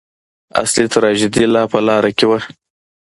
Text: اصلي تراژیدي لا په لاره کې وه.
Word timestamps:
اصلي 0.61 0.85
تراژیدي 0.93 1.43
لا 1.53 1.63
په 1.71 1.79
لاره 1.87 2.11
کې 2.17 2.25
وه. 2.29 2.39